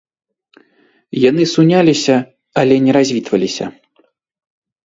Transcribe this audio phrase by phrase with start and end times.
[1.29, 2.15] Яны суняліся,
[2.63, 3.65] але не развітваліся.